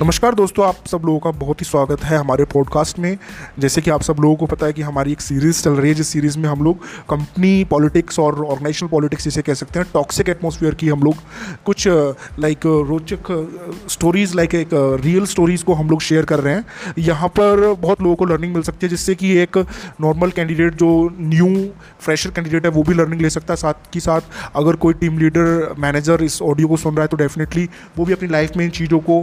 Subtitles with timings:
[0.00, 3.16] नमस्कार दोस्तों, आप सब लोगों का बहुत ही स्वागत है हमारे पॉडकास्ट में।
[3.58, 5.94] जैसे कि आप सब लोगों को पता है कि हमारी एक सीरीज़ चल रही है,
[5.94, 10.28] जिस सीरीज़ में हम लोग कंपनी पॉलिटिक्स और ऑर्गेनाइजेशनल पॉलिटिक्स जिसे कह सकते हैं टॉक्सिक
[10.28, 11.16] एटमोसफियर की हम लोग
[11.66, 13.28] कुछ लाइक रोचक
[13.90, 14.70] स्टोरीज़ लाइक एक
[15.04, 18.54] रियल स्टोरीज़ को हम लोग शेयर कर रहे हैं। यहाँ पर बहुत लोगों को लर्निंग
[18.54, 19.58] मिल सकती है, जिससे कि एक
[20.00, 20.88] नॉर्मल कैंडिडेट जो
[21.20, 21.68] न्यू
[22.00, 25.18] फ्रेशर कैंडिडेट है, वो भी लर्निंग ले सकता है। साथ ही साथ अगर कोई टीम
[25.18, 28.64] लीडर मैनेजर इस ऑडियो को सुन रहा है तो डेफिनेटली वो भी अपनी लाइफ में
[28.64, 29.22] इन चीज़ों को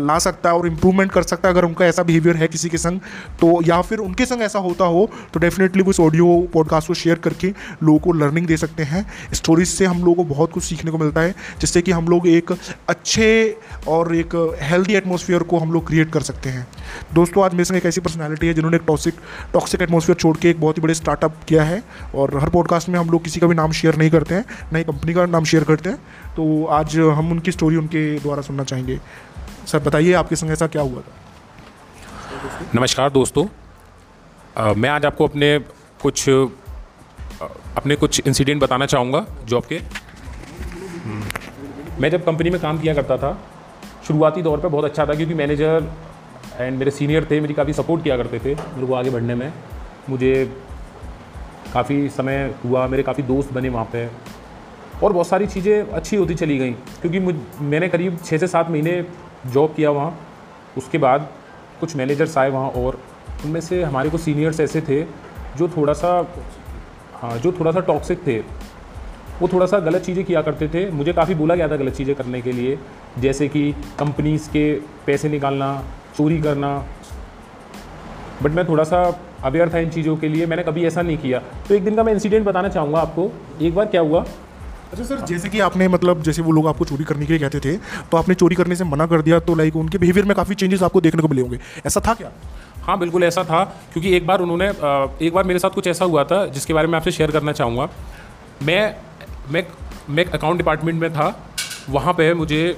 [0.00, 2.78] ला सकता है और इम्प्रूवमेंट कर सकता है अगर उनका ऐसा बिहेवियर है किसी के
[2.78, 3.00] संग
[3.40, 6.94] तो या फिर उनके संग ऐसा होता हो तो डेफिनेटली वो इस ऑडियो पॉडकास्ट को
[6.94, 7.48] शेयर करके
[7.82, 10.98] लोगों को लर्निंग दे सकते हैं। स्टोरीज से हम लोगों को बहुत कुछ सीखने को
[10.98, 12.52] मिलता है, जिससे कि हम लोग एक
[12.88, 13.56] अच्छे
[13.88, 16.66] और एक हेल्दी एटमोसफियर को हम लोग क्रिएट कर सकते हैं।
[17.14, 19.14] दोस्तों, आज मेरे संग एक ऐसी पर्सनैलिटी है जिन्होंने एक टॉक्सिक
[19.52, 21.82] टॉक्सिक एटमोसफियर छोड़ के एक बहुत ही बड़े स्टार्टअप किया है
[22.14, 24.78] और हर पॉडकास्ट में हम लोग किसी का भी नाम शेयर नहीं करते हैं ना
[24.78, 25.98] ही कंपनी का नाम शेयर करते हैं।
[26.36, 28.98] तो आज हम उनकी स्टोरी उनके द्वारा सुनना चाहेंगे।
[29.70, 31.12] सर बताइए आपके संग ऐसा क्या हुआ था?
[32.74, 33.46] नमस्कार दोस्तों।
[34.56, 35.58] आ, मैं आज आपको अपने
[36.02, 36.28] कुछ
[37.76, 39.80] अपने कुछ इंसिडेंट बताना चाहूँगा जॉब के।
[42.00, 43.30] मैं जब कंपनी में काम किया करता था
[44.06, 45.90] शुरुआती दौर पे बहुत अच्छा था क्योंकि मैनेजर
[46.58, 49.52] एंड मेरे सीनियर थे मेरी काफ़ी सपोर्ट किया करते थे मेरे को आगे बढ़ने में।
[50.08, 50.34] मुझे
[51.74, 54.06] काफ़ी समय हुआ मेरे काफ़ी दोस्त बने वहाँ पे
[55.02, 58.70] और बहुत सारी चीज़ें अच्छी होती चली गई। क्योंकि मुझ मैंने करीब छः से सात
[58.70, 59.02] महीने
[59.46, 60.18] जॉब किया वहाँ।
[60.78, 61.28] उसके बाद
[61.80, 63.00] कुछ मैनेजर्स आए वहाँ और
[63.44, 65.02] उनमें से हमारे कुछ सीनियर्स ऐसे थे
[65.56, 66.34] जो थोड़ा सा
[67.14, 68.38] हाँ जो थोड़ा सा टॉक्सिक थे।
[69.40, 72.14] वो थोड़ा सा गलत चीज़ें किया करते थे। मुझे काफ़ी बोला गया था गलत चीज़ें
[72.16, 72.78] करने के लिए।
[73.18, 74.74] जैसे कि कंपनीज़ के
[75.06, 75.84] पैसे निकालना,
[76.16, 76.84] चोरी करना।
[78.42, 81.38] बट मैं थोड़ा सा अवेयर था इन चीज़ों के लिए। मैंने कभी ऐसा नहीं किया।
[81.38, 83.30] तो एक दिन का मैं इंसिडेंट बताना चाहूँगा आपको।
[83.62, 84.24] एक बार क्या हुआ?
[84.92, 87.60] अच्छा सर, जैसे कि आपने मतलब जैसे वो लोग आपको चोरी करने के लिए कहते
[87.60, 87.76] थे
[88.10, 90.82] तो आपने चोरी करने से मना कर दिया तो लाइक उनके बिहेवियर में काफ़ी चेंजेस
[90.82, 92.30] आपको देखने को मिले होंगे। ऐसा था क्या?
[92.82, 94.68] हाँ बिल्कुल ऐसा था, क्योंकि एक बार उन्होंने
[95.26, 97.88] एक बार मेरे साथ कुछ ऐसा हुआ था, जिसके बारे में आपसे शेयर करना चाहूँगा।
[98.62, 98.94] मैं
[99.50, 99.66] मैं
[100.10, 101.26] मैं अकाउंट डिपार्टमेंट में था,
[101.90, 102.76] वहाँ पे मुझे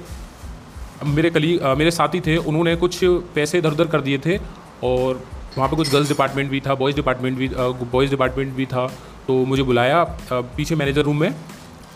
[1.05, 2.99] मेरे कली मेरे साथी थे, उन्होंने कुछ
[3.35, 4.37] पैसे इधर उधर कर दिए थे,
[4.83, 5.23] और
[5.57, 8.87] वहाँ पे कुछ गर्ल्स डिपार्टमेंट भी था बॉयज़ डिपार्टमेंट भी बॉयज़ डिपार्टमेंट भी था
[9.27, 11.33] तो मुझे बुलाया पीछे मैनेजर रूम में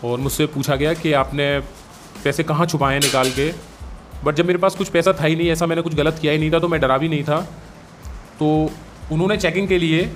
[0.04, 1.58] और मुझसे पूछा गया कि आपने
[2.24, 3.52] पैसे कहाँ छुपाए हैं निकाल के?
[4.24, 6.38] बट जब मेरे पास कुछ पैसा था ही नहीं, ऐसा मैंने कुछ गलत किया ही
[6.38, 7.40] नहीं था तो मैं डरा भी नहीं था।
[8.38, 8.70] तो
[9.12, 10.10] उन्होंने चेकिंग के लिए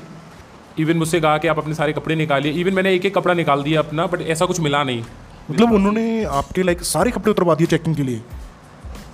[0.79, 3.63] इवन मुझसे कहा कि आप अपने सारे कपड़े निकालिए। इवन मैंने एक एक कपड़ा निकाल
[3.63, 5.05] दिया अपना बट ऐसा कुछ मिला नहीं।
[5.51, 8.21] मतलब उन्होंने आपके लाइक सारे कपड़े उतरवा दिए चेकिंग के लिए?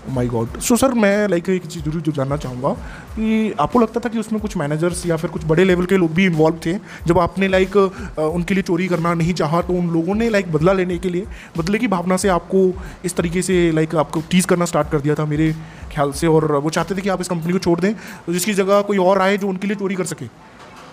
[0.09, 2.69] माय गॉड सो सर मैं लाइक एक चीज़ ज़रूर जानना चाहूँगा
[3.11, 6.13] कि आपको लगता था कि उसमें कुछ मैनेजर्स या फिर कुछ बड़े लेवल के लोग
[6.15, 6.73] भी इन्वॉल्व थे?
[7.07, 10.73] जब आपने लाइक उनके लिए चोरी करना नहीं चाहा तो उन लोगों ने लाइक बदला
[10.73, 11.27] लेने के लिए,
[11.59, 12.61] बदले की भावना से आपको
[13.05, 15.53] इस तरीके से लाइक आपको टीज़ करना स्टार्ट कर दिया था मेरे
[15.93, 16.27] ख्याल से?
[16.27, 18.99] और वो चाहते थे कि आप इस कंपनी को छोड़ दें तो जिसकी जगह कोई
[18.99, 20.27] और आए जो उनके लिए चोरी कर सके।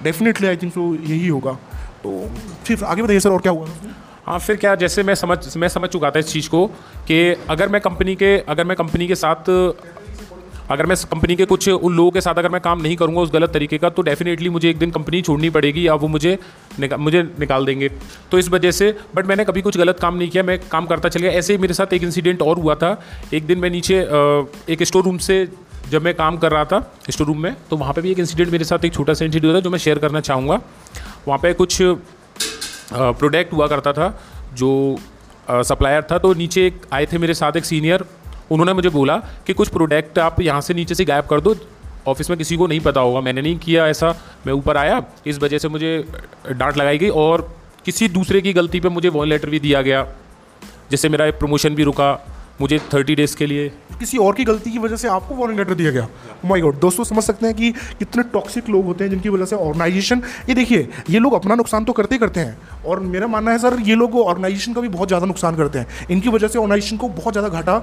[0.03, 1.51] डेफिनेटली आई थिंक सो यही होगा।
[2.03, 2.11] तो
[2.65, 3.67] फिर आगे बताइए सर और क्या हुआ?
[4.25, 6.65] हाँ फिर क्या जैसे मैं समझ मैं समझ चुका था इस चीज़ को
[7.07, 7.17] कि
[7.49, 9.49] अगर मैं कंपनी के अगर मैं कंपनी के साथ
[10.71, 13.31] अगर मैं कंपनी के कुछ उन लोगों के साथ अगर मैं काम नहीं करूँगा उस
[13.33, 16.37] गलत तरीके का तो डेफिनेटली मुझे एक दिन कंपनी छोड़नी पड़ेगी या वो मुझे
[16.79, 17.89] निका, मुझे निकाल देंगे।
[18.31, 21.09] तो इस वजह से बट मैंने कभी कुछ गलत काम नहीं किया मैं काम करता
[21.09, 23.01] चल गया। ऐसे ही मेरे साथ एक इंसिडेंट और हुआ था।
[23.33, 23.99] एक दिन मैं नीचे
[24.73, 25.47] एक स्टोर रूम से
[25.89, 28.51] जब मैं काम कर रहा था स्टोर रूम में तो वहाँ पर भी एक इंसिडेंट
[28.51, 30.61] मेरे साथ एक छोटा सा इंसिडेंट हुआ था जो मैं शेयर करना चाहूँगा।
[31.27, 31.81] वहाँ पर कुछ
[32.94, 34.07] प्रोडक्ट हुआ करता था,
[34.53, 34.97] जो
[35.50, 38.06] सप्लायर था तो नीचे आए थे मेरे साथ एक सीनियर
[38.51, 41.56] उन्होंने मुझे बोला कि कुछ प्रोडक्ट आप यहाँ से नीचे से गायब कर दो
[42.07, 44.16] ऑफ़िस में किसी को नहीं पता होगा, मैंने नहीं किया ऐसा,
[44.47, 46.03] मैं ऊपर आया, इस वजह से मुझे
[46.51, 47.50] डांट लगाई गई और
[47.85, 50.06] किसी दूसरे की गलती पे मुझे वॉन लेटर भी दिया गया,
[50.91, 52.13] जिससे मेरा प्रमोशन भी रुका।
[52.61, 55.73] मुझे थर्टी डेज़ के लिए। किसी और की गलती की वजह से आपको वार्निंग लेटर
[55.73, 56.07] दिया गया?
[56.45, 59.55] माय गॉड दोस्तों, समझ सकते हैं कि कितने टॉक्सिक लोग होते हैं जिनकी वजह से
[59.55, 63.51] ऑर्गेनाइजेशन ये देखिए, ये लोग अपना नुकसान तो करते ही करते हैं, और मेरा मानना
[63.51, 66.59] है, सर, ये लोग ऑर्गेनाइजेशन का भी बहुत ज़्यादा नुकसान करते हैं। इनकी वजह से
[66.59, 67.78] ऑर्गेनाइजेशन को बहुत ज़्यादा घाटा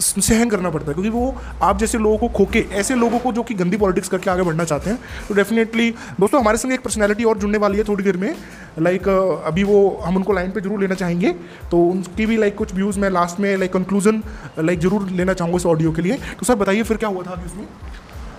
[0.00, 3.42] सहन करना पड़ता है, क्योंकि वो आप जैसे लोगों को खोके ऐसे लोगों को जो
[3.42, 4.98] कि गंदी पॉलिटिक्स करके आगे बढ़ना चाहते हैं
[5.28, 5.90] तो डेफिनेटली
[6.20, 8.34] दोस्तों हमारे संग एक पर्सनैलिटी और जुड़ने वाली है थोड़ी देर में।
[8.80, 11.32] लाइक अभी वो हम उनको लाइन पर ज़रूर लेना चाहेंगे
[11.70, 14.22] तो उनकी भी लाइक कुछ व्यूज़ मैं लास्ट में लाइक कंक्लूजन
[14.60, 17.32] लाइक ज़रूर लेना चाहूँगा इस ऑडियो के लिए। तो सर बताइए फिर क्या हुआ था
[17.32, 17.66] अभी उसमें?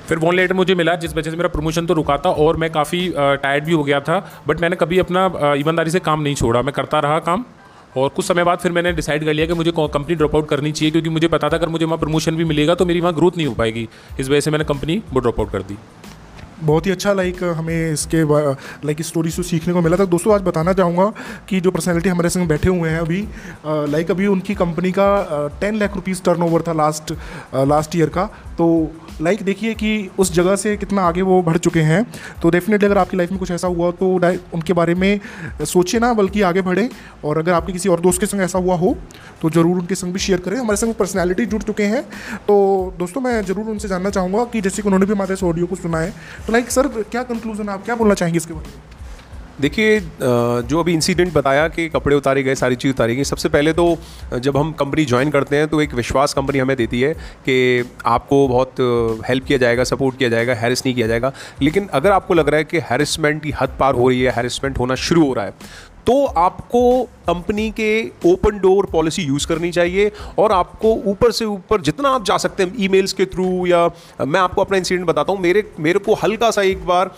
[0.07, 2.69] फिर वन लेटर मुझे मिला, जिस वजह से मेरा प्रमोशन तो रुका था और मैं
[2.71, 6.61] काफ़ी टायर्ड भी हो गया था बट मैंने कभी अपना ईमानदारी से काम नहीं छोड़ा।
[6.61, 7.45] मैं करता रहा काम
[7.97, 10.71] और कुछ समय बाद फिर मैंने डिसाइड कर लिया कि मुझे कंपनी ड्रॉप आउट करनी
[10.71, 13.37] चाहिए, क्योंकि मुझे पता था अगर मुझे वहाँ प्रमोशन भी मिलेगा तो मेरी वहाँ ग्रोथ
[13.37, 13.87] नहीं हो पाएगी।
[14.19, 15.77] इस वजह से मैंने कंपनी वो ड्रॉप आउट कर दी।
[16.61, 18.23] बहुत ही अच्छा लाइक हमें इसके
[18.85, 21.11] लाइक स्टोरी से सीखने को मिला था। दोस्तों, आज बताना चाहूँगा
[21.49, 23.21] कि जो पर्सनैलिटी हमारे संग बैठे हुए हैं अभी
[23.65, 25.07] लाइक अभी उनकी कंपनी का
[25.61, 27.13] टेन लाख रुपीज़ टर्न था लास्ट
[27.67, 28.25] लास्ट ईयर का।
[28.57, 28.67] तो
[29.21, 32.05] लाइक देखिए कि उस जगह से कितना आगे वो बढ़ चुके हैं।
[32.41, 34.09] तो डेफिनेटली अगर आपकी लाइफ में कुछ ऐसा हुआ तो
[34.53, 35.19] उनके बारे में
[35.63, 36.89] सोचिए ना, बल्कि आगे बढ़ें।
[37.25, 38.95] और अगर आपके किसी और दोस्त के संग ऐसा हुआ हो
[39.41, 42.01] तो ज़रूर उनके संग भी शेयर करें। हमारे संग पर्सनैलिटी जुड़ चुके हैं।
[42.47, 45.65] तो दोस्तों, मैं ज़रूर उनसे जानना चाहूँगा कि जैसे कि उन्होंने भी हमारे इस ऑडियो
[45.65, 46.13] को सुना है
[46.49, 48.87] तो लाइक सर क्या कंक्लूजन आप क्या बोलना चाहेंगे इसके बारे में?
[49.61, 49.99] देखिए
[50.69, 53.85] जो अभी इंसिडेंट बताया कि कपड़े उतारे गए, सारी चीज़ उतारी गई, सबसे पहले तो
[54.37, 57.13] जब हम कंपनी ज्वाइन करते हैं तो एक विश्वास कंपनी हमें देती है
[57.45, 57.57] कि
[58.05, 58.81] आपको बहुत
[59.29, 61.31] हेल्प किया जाएगा सपोर्ट किया जाएगा हैरिस नहीं किया जाएगा।
[61.61, 64.79] लेकिन अगर आपको लग रहा है कि हैरिसमेंट की हद पार हो रही है हैरिसमेंट
[64.79, 65.53] होना शुरू हो रहा है
[66.07, 66.81] तो आपको
[67.27, 67.89] कंपनी के
[68.25, 72.63] ओपन डोर पॉलिसी यूज़ करनी चाहिए और आपको ऊपर से ऊपर जितना आप जा सकते
[72.63, 73.85] हैं ईमेल्स के थ्रू या
[74.21, 77.11] मैं आपको अपना इंसिडेंट बताता हूँ। मेरे मेरे को हल्का सा एक बार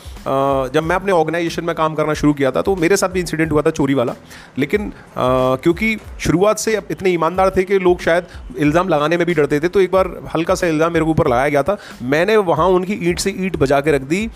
[0.74, 3.52] जब मैं अपने ऑर्गेनाइजेशन में काम करना शुरू किया था तो मेरे साथ भी इंसिडेंट
[3.52, 4.16] हुआ था चोरी वाला।
[4.58, 9.60] लेकिन क्योंकि शुरुआत से इतने ईमानदार थे कि लोग शायद इल्ज़ाम लगाने में भी डरते
[9.60, 13.00] थे तो एक बार हल्का सा इल्ज़ाम मेरे ऊपर लगाया गया था। मैंने वहाँ उनकी
[13.10, 14.28] ईंट से ईंट बजा के रख दी।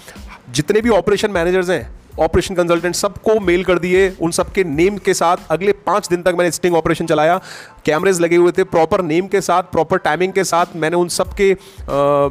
[0.51, 1.83] जितने भी ऑपरेशन मैनेजर्स हैं
[2.19, 6.35] ऑपरेशन कंसल्टेंट सबको मेल कर दिए उन सबके नेम के साथ। अगले पाँच दिन तक
[6.37, 7.39] मैंने स्टिंग ऑपरेशन चलाया।
[7.85, 11.51] कैमरेज लगे हुए थे, प्रॉपर नेम के साथ, प्रॉपर टाइमिंग के साथ मैंने उन सबके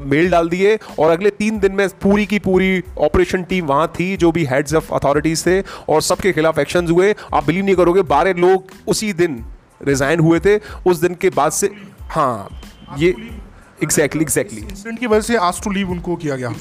[0.07, 4.17] मेल डाल दिए। और अगले तीन दिन में पूरी की पूरी ऑपरेशन टीम वहाँ थी,
[4.17, 8.03] जो भी हेड्स ऑफ़ अथॉरिटीज़ थे और सबके खिलाफ एक्शन हुए। आप बिलीव नहीं करोगे,
[8.05, 9.45] बारह लोग उसी दिन
[9.81, 11.71] रिज़ाइन हुए थे। उस दिन के बाद से
[12.11, 12.49] हाँ
[12.99, 13.15] ये
[13.85, 16.53] एग्जैक्टली एग्जैक्टली इंसिडेंट की वजह से आज टू लीव उनको किया गया।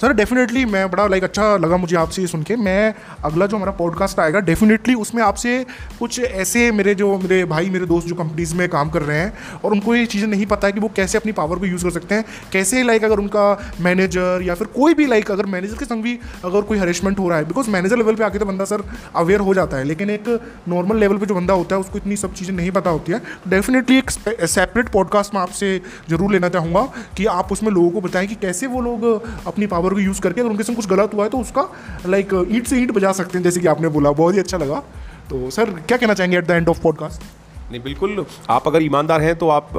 [0.00, 2.94] सर डेफिनेटली मैं बड़ा लाइक अच्छा लगा मुझे आपसे सुन के। मैं
[3.24, 5.54] अगला जो हमारा पॉडकास्ट आएगा डेफिनेटली उसमें आपसे
[5.98, 9.60] कुछ ऐसे मेरे जो मेरे भाई, मेरे दोस्त जो कंपनीज़ में काम कर रहे हैं
[9.64, 11.90] और उनको ये चीज़ें नहीं पता है कि वो कैसे अपनी पावर को यूज़ कर
[11.90, 15.84] सकते हैं। कैसे लाइक अगर उनका मैनेजर या फिर कोई भी लाइक अगर मैनेजर के
[15.84, 18.64] संग भी अगर कोई हरेसमेंट हो रहा है बिकॉज़ मैनेजर लेवल पर आके तो बंदा
[18.66, 18.84] सर
[19.16, 20.28] अवेयर हो जाता है, लेकिन एक
[20.68, 23.22] नॉर्मल लेवल पर जो बंदा होता है, उसको इतनी सब चीज़ें नहीं पता होती है।
[23.48, 25.80] डेफिनेटली एक सेपरेट पॉडकास्ट मैं आपसे
[26.10, 26.82] ज़रूर लेना चाहूँगा
[27.16, 29.06] कि आप उसमें लोगों को बताएँ कि कैसे वो लोग
[29.46, 31.68] अपनी पावर को यूज़ करके अगर उनके संग कुछ गलत हुआ है तो उसका
[32.06, 34.82] लाइक ईट से ईट बजा सकते हैं, जैसे कि आपने बोला, बहुत ही अच्छा लगा।
[35.30, 37.22] तो सर क्या कहना चाहेंगे at the end of podcast
[37.70, 39.72] नहीं, बिल्कुल। आप अगर ईमानदार हैं तो आप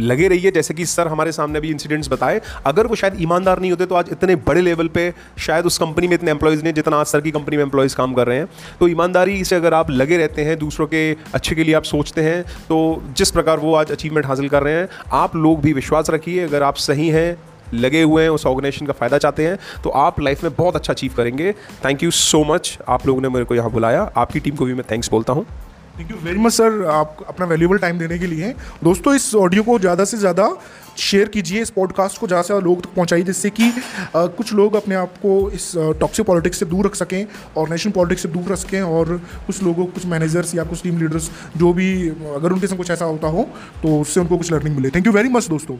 [0.00, 3.70] लगे रहिए, जैसे कि सर हमारे सामने भी इंसिडेंट्स बताए। अगर वो शायद ईमानदार नहीं
[3.70, 6.96] होते तो आज इतने बड़े लेवल पे शायद उस कंपनी में इतने एम्प्लॉयज़ नहीं, जितना
[6.96, 8.48] आज सर की कंपनी में एम्प्लॉयज़ काम कर रहे हैं।
[8.80, 12.22] तो ईमानदारी से अगर आप लगे रहते हैं दूसरों के अच्छे के लिए आप सोचते
[12.22, 16.10] हैं तो जिस प्रकार वो आज अचीवमेंट हासिल कर रहे हैं, आप लोग भी विश्वास
[16.10, 17.36] रखिए, अगर आप सही हैं,
[17.74, 20.92] लगे हुए हैं, उस ऑर्गेनाइजेशन का फ़ायदा चाहते हैं तो आप लाइफ में बहुत अच्छा
[20.92, 21.52] अचीव करेंगे।
[21.84, 24.74] थैंक यू सो मच आप लोगों ने मेरे को यहाँ बुलाया। आपकी टीम को भी
[24.74, 25.46] मैं थैंक्स बोलता हूँ।
[25.98, 28.52] Thank you very much sir आप अपना वैल्यूबल टाइम देने के लिए।
[28.84, 30.50] दोस्तों, इस ऑडियो को ज़्यादा से ज़्यादा
[30.98, 33.70] शेयर कीजिए इस पॉडकास्ट को ज़्यादा से ज़्यादा लोग तक पहुँचाइए जिससे कि
[34.16, 38.22] कुछ लोग अपने आप को इस टॉक्सिक पॉलिटिक्स से दूर रख सकें और नेशनल पॉलिटिक्स
[38.22, 39.16] से दूर रख सकें और
[39.46, 43.04] कुछ लोगों, कुछ मैनेजर्स या कुछ टीम लीडर्स जो भी, अगर उनके संग कुछ ऐसा
[43.04, 43.48] होता हो
[43.82, 45.76] तो उससे उनको कुछ लर्निंग मिले। थैंक यू वेरी मच दोस्तों।